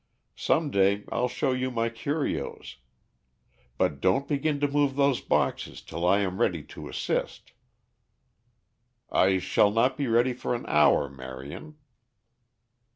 [0.35, 2.77] Some day I'll show you my curios.
[3.77, 7.51] But don't begin to move those boxes till I am ready to assist."
[9.11, 11.77] "I shall not be ready for an hour, Marion."